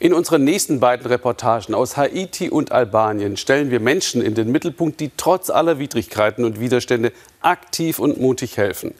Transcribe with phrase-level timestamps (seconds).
[0.00, 4.98] In unseren nächsten beiden Reportagen aus Haiti und Albanien stellen wir Menschen in den Mittelpunkt,
[4.98, 8.94] die trotz aller Widrigkeiten und Widerstände aktiv und mutig helfen.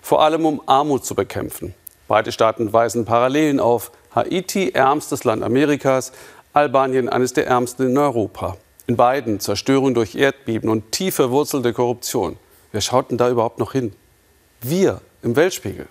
[0.00, 1.74] Vor allem um Armut zu bekämpfen.
[2.08, 3.92] Beide Staaten weisen Parallelen auf.
[4.14, 6.12] Haiti, ärmstes Land Amerikas,
[6.54, 8.56] Albanien, eines der ärmsten in Europa.
[8.86, 12.38] In beiden Zerstörung durch Erdbeben und tief verwurzelte Korruption.
[12.72, 13.92] Wer schaut denn da überhaupt noch hin?
[14.62, 15.88] Wir im Weltspiegel.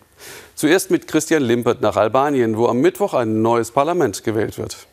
[0.56, 4.88] Zuerst mit Christian Limpert nach Albanien, wo am Mittwoch ein neues Parlament gewählt wird.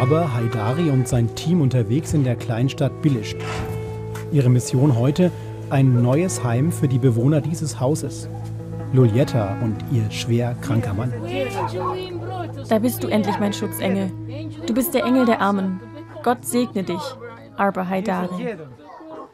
[0.00, 3.36] Aber Haidari und sein Team unterwegs in der Kleinstadt Bilisch.
[4.32, 5.30] Ihre Mission heute
[5.70, 8.28] ein neues Heim für die Bewohner dieses Hauses.
[8.92, 11.12] Lulietta und ihr schwer kranker Mann.
[12.68, 14.10] Da bist du endlich, mein Schutzengel.
[14.66, 15.80] Du bist der Engel der Armen.
[16.22, 17.00] Gott segne dich,
[17.56, 18.56] Arba Haidari.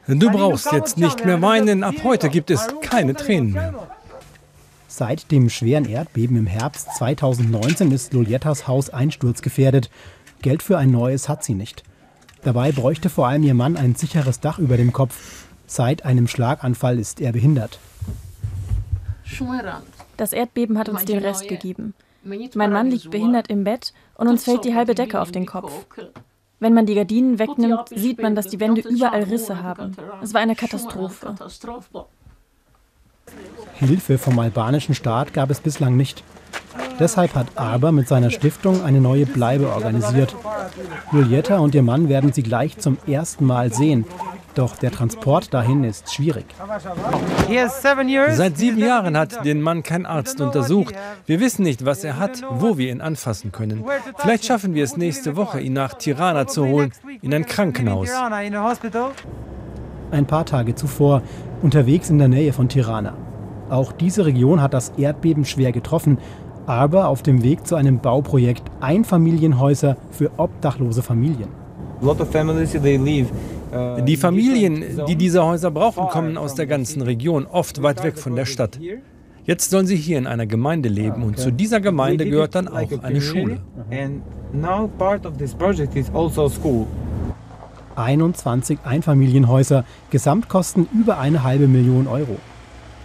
[0.08, 3.88] Du brauchst jetzt nicht mehr weinen, ab heute gibt es keine Tränen mehr.
[4.88, 9.90] Seit dem schweren Erdbeben im Herbst 2019 ist Luliettas Haus einsturzgefährdet.
[10.40, 11.82] Geld für ein neues hat sie nicht.
[12.42, 15.44] Dabei bräuchte vor allem ihr Mann ein sicheres Dach über dem Kopf.
[15.66, 17.78] Seit einem Schlaganfall ist er behindert.
[20.16, 21.92] Das Erdbeben hat uns den Rest gegeben.
[22.24, 25.70] Mein Mann liegt behindert im Bett und uns fällt die halbe Decke auf den Kopf.
[26.60, 29.96] Wenn man die Gardinen wegnimmt, sieht man, dass die Wände überall Risse haben.
[30.22, 31.34] Es war eine Katastrophe.
[33.74, 36.24] Hilfe vom albanischen Staat gab es bislang nicht.
[36.98, 40.34] Deshalb hat Aber mit seiner Stiftung eine neue Bleibe organisiert.
[41.12, 44.04] Julietta und ihr Mann werden sie gleich zum ersten Mal sehen.
[44.58, 46.44] Doch der Transport dahin ist schwierig.
[48.30, 50.96] Seit sieben Jahren hat den Mann kein Arzt untersucht.
[51.26, 53.84] Wir wissen nicht, was er hat, wo wir ihn anfassen können.
[54.16, 56.90] Vielleicht schaffen wir es nächste Woche, ihn nach Tirana zu holen,
[57.22, 58.10] in ein Krankenhaus.
[60.10, 61.22] Ein paar Tage zuvor,
[61.62, 63.14] unterwegs in der Nähe von Tirana.
[63.70, 66.18] Auch diese Region hat das Erdbeben schwer getroffen,
[66.66, 71.50] aber auf dem Weg zu einem Bauprojekt Einfamilienhäuser für obdachlose Familien.
[74.06, 78.34] Die Familien, die diese Häuser brauchen, kommen aus der ganzen Region, oft weit weg von
[78.34, 78.78] der Stadt.
[79.44, 83.02] Jetzt sollen sie hier in einer Gemeinde leben und zu dieser Gemeinde gehört dann auch
[83.02, 83.60] eine Schule.
[87.96, 92.36] 21 Einfamilienhäuser, Gesamtkosten über eine halbe Million Euro.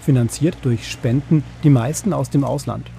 [0.01, 2.91] Finanziert durch Spenden, die meisten aus dem Ausland.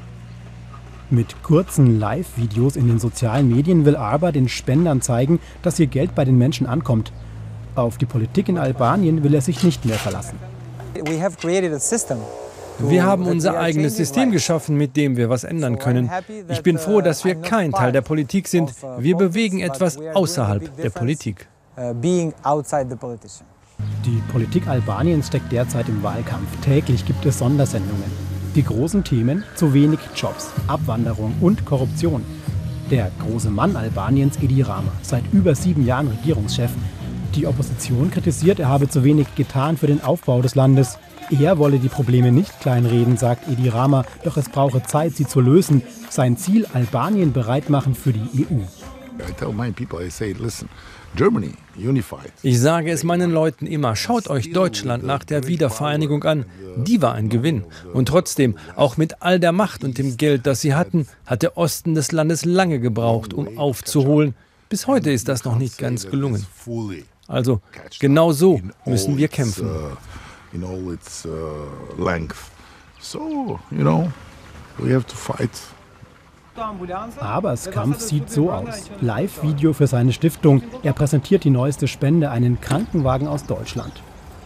[1.10, 6.14] Mit kurzen Live-Videos in den sozialen Medien will Arba den Spendern zeigen, dass ihr Geld
[6.14, 7.12] bei den Menschen ankommt.
[7.74, 10.38] Auf die Politik in Albanien will er sich nicht mehr verlassen.
[12.78, 16.10] Wir haben unser eigenes System geschaffen, mit dem wir was ändern können.
[16.48, 18.72] Ich bin froh, dass wir kein Teil der Politik sind.
[18.98, 21.48] Wir bewegen etwas außerhalb der Politik.
[24.04, 26.48] Die Politik Albaniens steckt derzeit im Wahlkampf.
[26.62, 28.04] Täglich gibt es Sondersendungen.
[28.54, 32.24] Die großen Themen zu wenig Jobs, Abwanderung und Korruption.
[32.88, 36.70] Der große Mann Albaniens, Edi Rama, seit über sieben Jahren Regierungschef.
[37.34, 40.98] Die Opposition kritisiert, er habe zu wenig getan für den Aufbau des Landes.
[41.30, 45.40] Er wolle die Probleme nicht kleinreden, sagt Edi Rama, doch es brauche Zeit, sie zu
[45.40, 45.82] lösen.
[46.10, 48.60] Sein Ziel, Albanien bereit machen für die EU.
[49.28, 50.68] I tell my people, I say, listen,
[52.42, 56.44] ich sage es meinen Leuten immer, schaut euch Deutschland nach der Wiedervereinigung an.
[56.76, 57.64] Die war ein Gewinn.
[57.92, 61.56] Und trotzdem, auch mit all der Macht und dem Geld, das sie hatten, hat der
[61.56, 64.34] Osten des Landes lange gebraucht, um aufzuholen.
[64.68, 66.44] Bis heute ist das noch nicht ganz gelungen.
[67.26, 67.60] Also,
[67.98, 69.66] genau so müssen wir kämpfen.
[69.66, 70.60] Uh,
[73.00, 74.12] so, you know,
[74.78, 75.50] we have to fight.
[77.18, 78.90] Abers Kampf sieht so aus.
[79.00, 80.62] Live-Video für seine Stiftung.
[80.82, 83.92] Er präsentiert die neueste Spende, einen Krankenwagen aus Deutschland.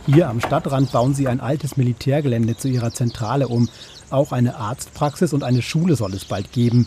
[0.06, 3.68] Hier am Stadtrand bauen sie ein altes Militärgelände zu ihrer Zentrale um.
[4.08, 6.86] Auch eine Arztpraxis und eine Schule soll es bald geben.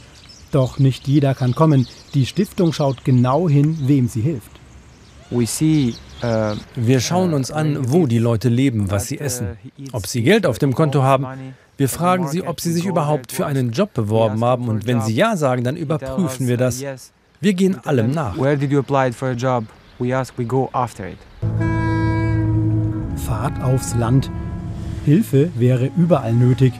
[0.51, 1.87] Doch nicht jeder kann kommen.
[2.15, 4.60] Die Stiftung schaut genau hin, wem sie hilft.
[5.31, 9.57] Wir schauen uns an, wo die Leute leben, was sie essen,
[9.91, 11.25] ob sie Geld auf dem Konto haben,
[11.77, 15.15] wir fragen sie, ob sie sich überhaupt für einen Job beworben haben und wenn sie
[15.15, 16.83] ja sagen, dann überprüfen wir das.
[17.39, 18.37] Wir gehen allem nach.
[23.15, 24.29] Fahrt aufs Land.
[25.05, 26.73] Hilfe wäre überall nötig.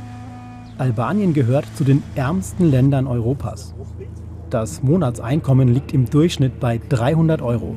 [0.77, 3.74] Albanien gehört zu den ärmsten Ländern Europas.
[4.51, 7.75] Das Monatseinkommen liegt im Durchschnitt bei 300 Euro.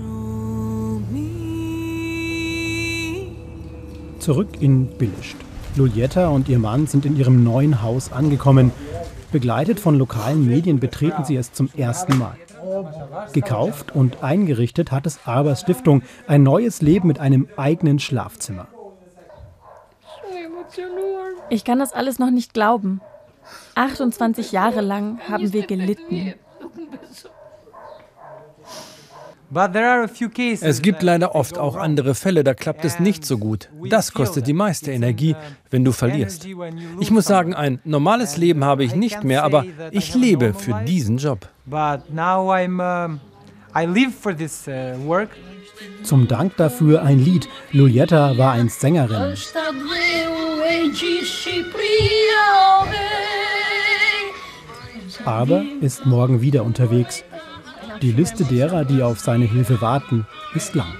[4.25, 5.37] Zurück in Bilischt.
[5.77, 8.73] Lulietta und ihr Mann sind in ihrem neuen Haus angekommen.
[9.33, 12.35] Begleitet von lokalen Medien betreten sie es zum ersten Mal.
[13.35, 18.67] Gekauft und eingerichtet hat es Arbers Stiftung ein neues Leben mit einem eigenen Schlafzimmer.
[21.51, 23.03] Ich kann das alles noch nicht glauben.
[23.75, 26.33] 28 Jahre lang haben wir gelitten.
[30.63, 33.71] Es gibt leider oft auch andere Fälle, da klappt es nicht so gut.
[33.89, 35.37] Das kostet die meiste Energie,
[35.71, 36.47] wenn du verlierst.
[37.01, 41.19] Ich muss sagen, ein normales Leben habe ich nicht mehr, aber ich lebe für diesen
[41.19, 41.49] Job.
[46.03, 47.49] Zum Dank dafür ein Lied.
[47.73, 49.35] Lulietta war einst Sängerin.
[55.25, 57.25] Aber ist morgen wieder unterwegs.
[58.05, 60.93] Die Liste derer, die auf seine Hilfe warten, ist lang.